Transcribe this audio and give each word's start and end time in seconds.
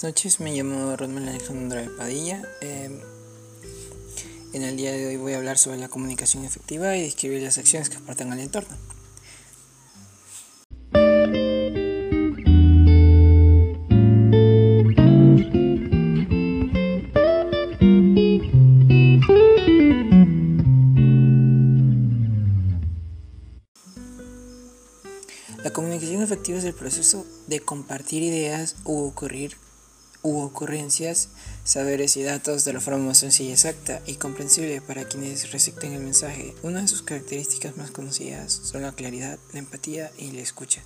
buenas 0.00 0.14
noches. 0.14 0.40
Me 0.40 0.54
llamo 0.54 0.96
Ronald 0.96 1.28
Alejandro 1.28 1.78
de 1.78 1.90
Padilla. 1.90 2.42
Em, 2.62 3.00
en 4.54 4.62
el 4.62 4.76
día 4.76 4.92
de 4.92 5.06
hoy 5.06 5.16
voy 5.16 5.34
a 5.34 5.36
hablar 5.36 5.58
sobre 5.58 5.76
la 5.76 5.88
comunicación 5.88 6.44
efectiva 6.44 6.96
y 6.96 7.02
describir 7.02 7.42
las 7.42 7.58
acciones 7.58 7.90
que 7.90 7.98
aportan 7.98 8.32
al 8.32 8.40
entorno. 8.40 8.76
La 25.62 25.72
comunicación 25.74 26.22
efectiva 26.22 26.58
es 26.58 26.64
el 26.64 26.74
proceso 26.74 27.26
de 27.48 27.60
compartir 27.60 28.22
ideas 28.22 28.76
u 28.84 29.04
ocurrir 29.04 29.56
u 30.22 30.40
ocurrencias, 30.40 31.28
saberes 31.64 32.16
y 32.16 32.22
datos 32.22 32.64
de 32.64 32.72
la 32.72 32.80
forma 32.80 33.06
más 33.06 33.18
sencilla, 33.18 33.52
exacta 33.52 34.02
y 34.06 34.14
comprensible 34.14 34.80
para 34.80 35.04
quienes 35.04 35.52
recepten 35.52 35.92
el 35.92 36.02
mensaje. 36.02 36.54
Una 36.62 36.82
de 36.82 36.88
sus 36.88 37.02
características 37.02 37.76
más 37.76 37.90
conocidas 37.90 38.52
son 38.52 38.82
la 38.82 38.92
claridad, 38.92 39.38
la 39.52 39.60
empatía 39.60 40.10
y 40.18 40.32
la 40.32 40.40
escucha 40.40 40.82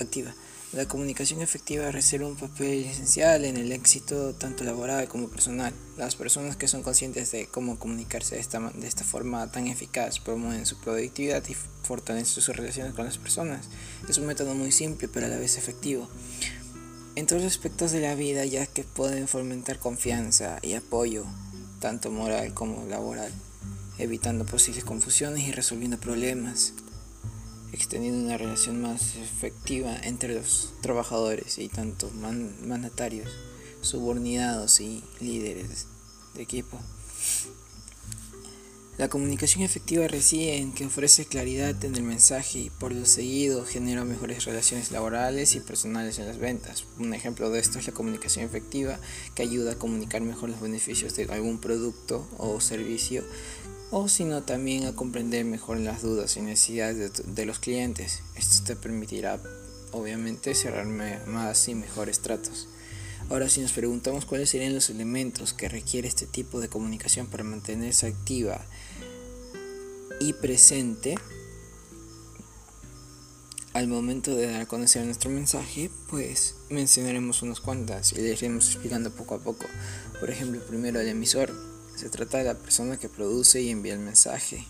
activa. 0.00 0.34
La 0.72 0.86
comunicación 0.86 1.40
efectiva 1.40 1.90
reserva 1.92 2.26
un 2.26 2.36
papel 2.36 2.84
esencial 2.84 3.44
en 3.44 3.56
el 3.56 3.70
éxito 3.72 4.34
tanto 4.34 4.64
laboral 4.64 5.08
como 5.08 5.28
personal. 5.28 5.72
Las 5.96 6.16
personas 6.16 6.56
que 6.56 6.66
son 6.66 6.82
conscientes 6.82 7.30
de 7.30 7.46
cómo 7.46 7.78
comunicarse 7.78 8.34
de 8.34 8.40
esta, 8.40 8.58
de 8.58 8.86
esta 8.86 9.04
forma 9.04 9.50
tan 9.50 9.68
eficaz 9.68 10.18
promueven 10.18 10.66
su 10.66 10.78
productividad 10.78 11.42
y 11.48 11.56
fortalecen 11.82 12.26
sus 12.26 12.54
relaciones 12.54 12.94
con 12.94 13.04
las 13.04 13.16
personas. 13.16 13.68
Es 14.08 14.18
un 14.18 14.26
método 14.26 14.54
muy 14.54 14.72
simple 14.72 15.08
pero 15.08 15.26
a 15.26 15.28
la 15.28 15.38
vez 15.38 15.56
efectivo. 15.56 16.10
En 17.16 17.26
todos 17.26 17.42
los 17.42 17.52
aspectos 17.52 17.92
de 17.92 18.00
la 18.00 18.14
vida 18.14 18.44
ya 18.44 18.66
que 18.66 18.84
pueden 18.84 19.26
fomentar 19.26 19.78
confianza 19.78 20.58
y 20.62 20.74
apoyo, 20.74 21.24
tanto 21.80 22.10
moral 22.10 22.54
como 22.54 22.86
laboral, 22.86 23.32
evitando 23.98 24.44
posibles 24.44 24.84
confusiones 24.84 25.48
y 25.48 25.50
resolviendo 25.50 25.98
problemas 25.98 26.74
extendiendo 27.72 28.24
una 28.24 28.38
relación 28.38 28.80
más 28.80 29.16
efectiva 29.16 29.96
entre 30.02 30.34
los 30.34 30.72
trabajadores 30.80 31.58
y 31.58 31.68
tanto 31.68 32.10
mandatarios, 32.10 33.30
subordinados 33.80 34.80
y 34.80 35.02
líderes 35.20 35.86
de 36.34 36.42
equipo. 36.42 36.78
La 38.98 39.10
comunicación 39.10 39.62
efectiva 39.62 40.08
reside 40.08 40.56
en 40.56 40.72
que 40.72 40.86
ofrece 40.86 41.26
claridad 41.26 41.84
en 41.84 41.96
el 41.96 42.02
mensaje 42.02 42.58
y 42.60 42.70
por 42.70 42.92
lo 42.92 43.04
seguido 43.04 43.66
genera 43.66 44.04
mejores 44.04 44.46
relaciones 44.46 44.90
laborales 44.90 45.54
y 45.54 45.60
personales 45.60 46.18
en 46.18 46.26
las 46.26 46.38
ventas. 46.38 46.86
Un 46.98 47.12
ejemplo 47.12 47.50
de 47.50 47.60
esto 47.60 47.78
es 47.78 47.86
la 47.86 47.92
comunicación 47.92 48.46
efectiva 48.46 48.98
que 49.34 49.42
ayuda 49.42 49.72
a 49.72 49.78
comunicar 49.78 50.22
mejor 50.22 50.48
los 50.48 50.62
beneficios 50.62 51.14
de 51.14 51.24
algún 51.24 51.60
producto 51.60 52.26
o 52.38 52.58
servicio 52.60 53.22
o 53.90 54.08
sino 54.08 54.42
también 54.44 54.86
a 54.86 54.94
comprender 54.94 55.44
mejor 55.44 55.76
las 55.76 56.00
dudas 56.00 56.38
y 56.38 56.40
necesidades 56.40 57.22
de, 57.22 57.46
los 57.46 57.58
clientes. 57.58 58.22
Esto 58.34 58.64
te 58.64 58.76
permitirá 58.76 59.38
obviamente 59.92 60.54
cerrar 60.54 60.86
más 60.86 61.68
y 61.68 61.74
mejores 61.74 62.20
tratos. 62.20 62.66
Ahora 63.28 63.48
si 63.48 63.60
nos 63.60 63.72
preguntamos 63.72 64.24
cuáles 64.24 64.50
serían 64.50 64.74
los 64.74 64.88
elementos 64.88 65.52
que 65.52 65.68
requiere 65.68 66.06
este 66.06 66.26
tipo 66.26 66.60
de 66.60 66.68
comunicación 66.68 67.26
para 67.26 67.42
mantenerse 67.42 68.06
activa 68.06 68.64
y 70.20 70.32
presente 70.32 71.16
al 73.72 73.88
momento 73.88 74.34
de 74.34 74.50
dar 74.50 74.62
a 74.62 74.66
conocer 74.66 75.04
nuestro 75.04 75.28
mensaje, 75.28 75.90
pues 76.08 76.54
mencionaremos 76.70 77.42
unas 77.42 77.60
cuantas 77.60 78.12
y 78.12 78.16
le 78.16 78.32
iremos 78.32 78.70
explicando 78.70 79.10
poco 79.10 79.34
a 79.34 79.38
poco. 79.40 79.66
Por 80.20 80.30
ejemplo, 80.30 80.64
primero 80.64 81.00
el 81.00 81.08
emisor 81.08 81.52
se 81.96 82.08
trata 82.08 82.38
de 82.38 82.44
la 82.44 82.54
persona 82.54 82.96
que 82.96 83.08
produce 83.08 83.60
y 83.60 83.70
envía 83.70 83.94
el 83.94 83.98
mensaje. 83.98 84.64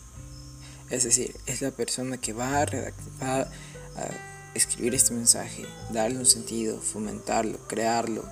Es 0.91 1.05
decir, 1.05 1.37
es 1.47 1.61
la 1.61 1.73
persona 1.73 2.17
que 2.17 2.33
va 2.33 2.61
a, 2.61 2.67
redactar, 2.67 3.51
a 3.97 4.36
escribir 4.57 4.95
este 4.95 5.15
mensaje, 5.15 5.65
darle 5.91 6.19
un 6.19 6.27
sentido, 6.27 6.81
fomentarlo, 6.81 7.59
crearlo, 7.69 8.25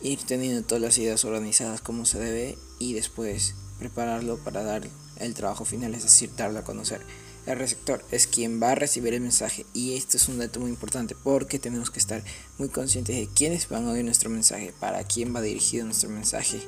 ir 0.00 0.20
teniendo 0.24 0.62
todas 0.62 0.82
las 0.82 0.98
ideas 0.98 1.24
organizadas 1.24 1.80
como 1.80 2.04
se 2.04 2.18
debe 2.18 2.58
y 2.78 2.94
después 2.94 3.54
prepararlo 3.78 4.38
para 4.38 4.62
dar 4.62 4.88
el 5.16 5.34
trabajo 5.34 5.64
final, 5.64 5.94
es 5.94 6.02
decir, 6.02 6.30
darlo 6.36 6.58
a 6.58 6.64
conocer. 6.64 7.00
El 7.46 7.58
receptor 7.58 8.04
es 8.12 8.28
quien 8.28 8.62
va 8.62 8.70
a 8.70 8.76
recibir 8.76 9.14
el 9.14 9.20
mensaje 9.20 9.66
y 9.72 9.96
esto 9.96 10.16
es 10.16 10.28
un 10.28 10.38
dato 10.38 10.60
muy 10.60 10.70
importante 10.70 11.16
porque 11.24 11.58
tenemos 11.58 11.90
que 11.90 11.98
estar 11.98 12.22
muy 12.58 12.68
conscientes 12.68 13.16
de 13.16 13.28
quiénes 13.34 13.68
van 13.68 13.88
a 13.88 13.90
oír 13.90 14.04
nuestro 14.04 14.30
mensaje, 14.30 14.72
para 14.78 15.02
quién 15.04 15.34
va 15.34 15.40
dirigido 15.40 15.84
nuestro 15.84 16.08
mensaje 16.08 16.60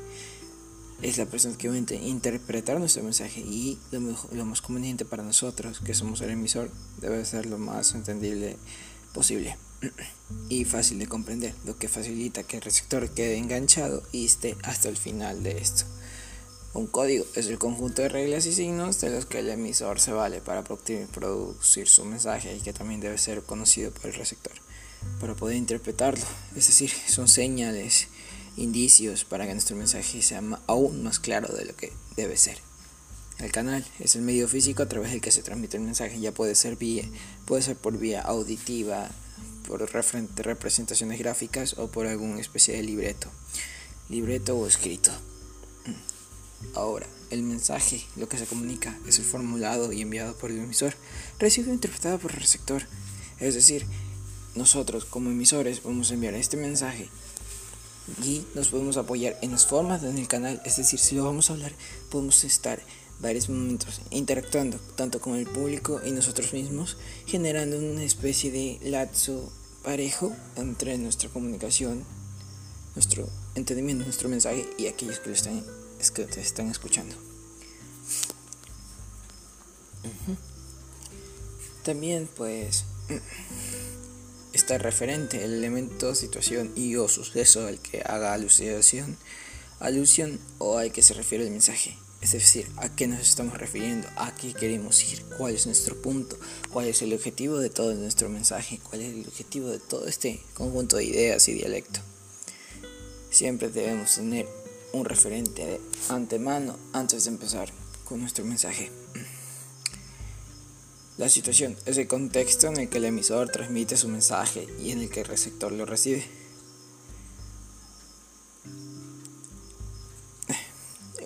es 1.02 1.18
la 1.18 1.26
persona 1.26 1.56
que 1.56 1.68
va 1.68 1.74
a 1.74 1.78
interpretar 1.78 2.78
nuestro 2.78 3.02
mensaje 3.02 3.40
y 3.40 3.78
lo, 3.90 4.00
lo 4.32 4.44
más 4.44 4.62
conveniente 4.62 5.04
para 5.04 5.22
nosotros, 5.22 5.80
que 5.80 5.92
somos 5.92 6.20
el 6.22 6.30
emisor, 6.30 6.70
debe 7.00 7.24
ser 7.24 7.46
lo 7.46 7.58
más 7.58 7.94
entendible 7.94 8.56
posible 9.14 9.56
y 10.50 10.66
fácil 10.66 10.98
de 10.98 11.06
comprender, 11.06 11.54
lo 11.64 11.78
que 11.78 11.88
facilita 11.88 12.42
que 12.42 12.56
el 12.56 12.62
receptor 12.62 13.08
quede 13.14 13.38
enganchado 13.38 14.02
y 14.12 14.26
esté 14.26 14.56
hasta 14.62 14.90
el 14.90 14.98
final 14.98 15.42
de 15.42 15.56
esto. 15.56 15.84
Un 16.74 16.88
código 16.88 17.24
es 17.36 17.46
el 17.46 17.58
conjunto 17.58 18.02
de 18.02 18.08
reglas 18.08 18.46
y 18.46 18.52
signos 18.52 19.00
de 19.00 19.10
los 19.10 19.26
que 19.26 19.38
el 19.38 19.48
emisor 19.48 20.00
se 20.00 20.12
vale 20.12 20.40
para 20.40 20.64
producir 20.64 21.88
su 21.88 22.04
mensaje 22.04 22.56
y 22.56 22.60
que 22.60 22.72
también 22.72 23.00
debe 23.00 23.16
ser 23.16 23.42
conocido 23.44 23.92
por 23.92 24.06
el 24.06 24.14
receptor 24.14 24.52
para 25.20 25.34
poder 25.34 25.56
interpretarlo. 25.56 26.24
Es 26.56 26.66
decir, 26.66 26.90
son 27.06 27.28
señales 27.28 28.08
indicios 28.56 29.24
para 29.24 29.46
que 29.46 29.52
nuestro 29.52 29.76
mensaje 29.76 30.22
sea 30.22 30.42
aún 30.66 31.02
más 31.02 31.20
claro 31.20 31.54
de 31.54 31.64
lo 31.64 31.76
que 31.76 31.92
debe 32.16 32.36
ser. 32.36 32.58
El 33.38 33.50
canal 33.50 33.84
es 33.98 34.14
el 34.14 34.22
medio 34.22 34.48
físico 34.48 34.82
a 34.82 34.88
través 34.88 35.10
del 35.10 35.20
que 35.20 35.32
se 35.32 35.42
transmite 35.42 35.76
el 35.76 35.82
mensaje, 35.82 36.20
ya 36.20 36.32
puede 36.32 36.54
ser, 36.54 36.76
por 37.76 37.98
vía 37.98 38.22
auditiva, 38.22 39.10
por 39.66 39.80
representaciones 39.80 41.18
gráficas 41.18 41.74
o 41.78 41.88
por 41.88 42.06
alguna 42.06 42.40
especie 42.40 42.76
de 42.76 42.82
libreto, 42.82 43.28
libreto 44.08 44.56
o 44.56 44.66
escrito. 44.66 45.10
Ahora, 46.74 47.06
el 47.30 47.42
mensaje, 47.42 48.04
lo 48.16 48.28
que 48.28 48.38
se 48.38 48.46
comunica, 48.46 48.98
es 49.06 49.18
el 49.18 49.24
formulado 49.24 49.92
y 49.92 50.00
enviado 50.00 50.36
por 50.36 50.50
el 50.50 50.58
emisor, 50.58 50.94
recibido 51.38 51.72
e 51.72 51.74
interpretado 51.74 52.18
por 52.18 52.30
el 52.30 52.38
receptor. 52.38 52.86
Es 53.40 53.54
decir, 53.54 53.84
nosotros 54.54 55.04
como 55.04 55.30
emisores 55.30 55.82
a 55.84 56.14
enviar 56.14 56.34
este 56.34 56.56
mensaje 56.56 57.08
y 58.22 58.44
nos 58.54 58.68
podemos 58.68 58.96
apoyar 58.96 59.36
en 59.42 59.50
las 59.50 59.66
formas 59.66 60.02
en 60.04 60.18
el 60.18 60.28
canal, 60.28 60.62
es 60.64 60.76
decir, 60.76 60.98
si 60.98 61.16
lo 61.16 61.24
vamos 61.24 61.50
a 61.50 61.54
hablar, 61.54 61.72
podemos 62.10 62.44
estar 62.44 62.80
varios 63.20 63.48
momentos 63.48 64.00
interactuando 64.10 64.78
tanto 64.96 65.20
con 65.20 65.36
el 65.36 65.46
público 65.46 66.00
y 66.04 66.10
nosotros 66.10 66.52
mismos, 66.52 66.96
generando 67.26 67.78
una 67.78 68.02
especie 68.02 68.50
de 68.50 68.78
lazo 68.82 69.52
parejo 69.82 70.34
entre 70.56 70.98
nuestra 70.98 71.28
comunicación, 71.28 72.04
nuestro 72.94 73.28
entendimiento, 73.54 74.04
nuestro 74.04 74.28
mensaje 74.28 74.68
y 74.78 74.86
aquellos 74.86 75.20
que 75.20 75.28
lo 75.28 75.34
están, 75.34 75.64
están 75.98 76.70
escuchando. 76.70 77.14
También 81.82 82.28
pues 82.34 82.84
está 84.52 84.78
referente, 84.78 85.44
el 85.44 85.52
elemento, 85.54 86.14
situación 86.14 86.72
y 86.74 86.96
o 86.96 87.08
suceso 87.08 87.66
al 87.66 87.78
que 87.78 88.02
haga 88.04 88.32
alusión, 88.32 89.18
alusión 89.80 90.40
o 90.58 90.78
al 90.78 90.92
que 90.92 91.02
se 91.02 91.14
refiere 91.14 91.44
el 91.44 91.50
mensaje. 91.50 91.98
Es 92.24 92.32
decir, 92.32 92.66
a 92.78 92.88
qué 92.88 93.06
nos 93.06 93.20
estamos 93.20 93.58
refiriendo, 93.58 94.08
a 94.16 94.34
qué 94.34 94.54
queremos 94.54 95.04
ir, 95.12 95.22
cuál 95.36 95.54
es 95.54 95.66
nuestro 95.66 96.00
punto, 96.00 96.38
cuál 96.72 96.86
es 96.86 97.02
el 97.02 97.12
objetivo 97.12 97.58
de 97.58 97.68
todo 97.68 97.92
nuestro 97.92 98.30
mensaje, 98.30 98.80
cuál 98.82 99.02
es 99.02 99.12
el 99.12 99.28
objetivo 99.28 99.68
de 99.68 99.78
todo 99.78 100.06
este 100.06 100.40
conjunto 100.54 100.96
de 100.96 101.04
ideas 101.04 101.46
y 101.48 101.52
dialecto. 101.52 102.00
Siempre 103.28 103.68
debemos 103.68 104.14
tener 104.14 104.48
un 104.94 105.04
referente 105.04 105.66
de 105.66 105.80
antemano 106.08 106.78
antes 106.94 107.24
de 107.24 107.30
empezar 107.30 107.70
con 108.06 108.20
nuestro 108.20 108.46
mensaje. 108.46 108.90
La 111.18 111.28
situación 111.28 111.76
es 111.84 111.98
el 111.98 112.08
contexto 112.08 112.68
en 112.68 112.78
el 112.78 112.88
que 112.88 112.96
el 112.96 113.04
emisor 113.04 113.50
transmite 113.50 113.98
su 113.98 114.08
mensaje 114.08 114.66
y 114.82 114.92
en 114.92 115.02
el 115.02 115.10
que 115.10 115.20
el 115.20 115.26
receptor 115.26 115.72
lo 115.72 115.84
recibe. 115.84 116.24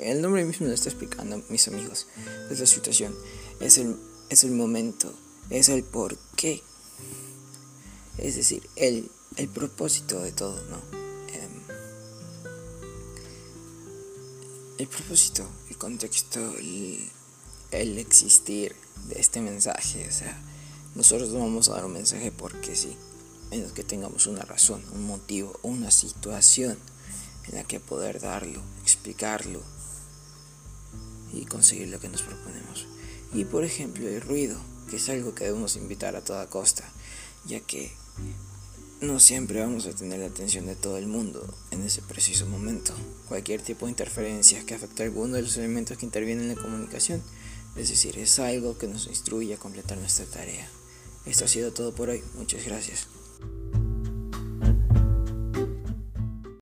El 0.01 0.23
nombre 0.23 0.45
mismo 0.45 0.67
lo 0.67 0.73
está 0.73 0.89
explicando, 0.89 1.43
mis 1.49 1.67
amigos. 1.67 2.07
Es 2.51 2.61
la 2.61 2.67
situación, 2.67 3.15
es 3.61 3.79
el, 3.79 3.97
es 4.31 4.45
el 4.45 4.53
momento, 4.53 5.13
es 5.51 5.69
el 5.69 5.83
por 5.83 6.17
qué. 6.37 6.63
Es 8.17 8.37
decir, 8.37 8.69
el, 8.77 9.11
el 9.37 9.49
propósito 9.49 10.21
de 10.21 10.31
todo, 10.31 10.63
¿no? 10.67 10.77
Em, 11.33 11.51
el 14.79 14.87
propósito, 14.87 15.49
el 15.69 15.77
contexto, 15.79 16.57
el, 16.59 17.11
el 17.73 17.99
existir 17.99 18.77
de 19.09 19.21
este 19.21 19.41
mensaje. 19.41 20.07
O 20.09 20.13
sea, 20.13 20.41
nosotros 20.95 21.31
no 21.31 21.41
vamos 21.41 21.69
a 21.69 21.75
dar 21.75 21.87
un 21.87 21.95
mensaje 21.95 22.31
porque 22.31 22.77
sí, 22.77 22.97
menos 23.51 23.73
que 23.73 23.83
tengamos 23.83 24.29
una 24.29 24.43
razón, 24.43 24.85
un 24.93 25.07
motivo, 25.07 25.59
una 25.63 25.91
situación 25.91 26.79
en 27.49 27.57
la 27.57 27.65
que 27.65 27.81
poder 27.81 28.21
darlo, 28.21 28.63
explicarlo 28.83 29.78
y 31.39 31.47
conseguir 31.47 31.89
lo 31.89 32.01
que 32.01 32.09
nos 32.09 32.23
proponemos. 32.23 32.87
Y 33.33 33.45
por 33.45 33.65
ejemplo 33.65 34.09
el 34.09 34.21
ruido, 34.21 34.59
que 34.91 34.97
es 34.97 35.09
algo 35.09 35.35
que 35.35 35.45
debemos 35.45 35.77
invitar 35.77 36.17
a 36.17 36.25
toda 36.25 36.49
costa, 36.49 36.91
ya 37.45 37.61
que 37.61 37.93
no 39.01 39.21
siempre 39.21 39.61
vamos 39.61 39.87
a 39.87 39.93
tener 39.93 40.19
la 40.19 40.27
atención 40.27 40.67
de 40.67 40.75
todo 40.75 40.99
el 40.99 41.07
mundo 41.07 41.55
en 41.71 41.83
ese 41.83 42.03
preciso 42.03 42.47
momento. 42.47 42.93
Cualquier 43.29 43.63
tipo 43.63 43.87
de 43.87 43.93
interferencia 43.93 44.65
que 44.67 44.75
afecte 44.75 45.03
a 45.03 45.07
alguno 45.07 45.37
de 45.37 45.43
los 45.43 45.57
elementos 45.57 45.97
que 45.97 46.07
intervienen 46.07 46.51
en 46.51 46.57
la 46.57 46.63
comunicación, 46.63 47.23
es 47.77 47.91
decir, 47.91 48.19
es 48.19 48.39
algo 48.41 48.77
que 48.77 48.89
nos 48.89 49.07
instruye 49.07 49.55
a 49.55 49.59
completar 49.59 49.99
nuestra 49.99 50.27
tarea. 50.27 50.69
Esto 51.27 51.45
ha 51.45 51.49
sido 51.49 51.73
todo 51.73 51.95
por 51.95 52.09
hoy. 52.09 52.25
Muchas 52.35 52.65
gracias. 52.65 53.07